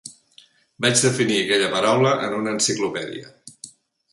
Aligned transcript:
Vaig 0.85 1.03
definir 1.03 1.37
aquella 1.41 1.69
paraula 1.75 2.15
en 2.29 2.33
una 2.39 2.55
enciclopèdia. 2.59 3.31